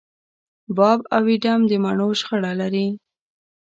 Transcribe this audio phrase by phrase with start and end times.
[0.77, 2.87] باب او اېډم د مڼو شخړه لري.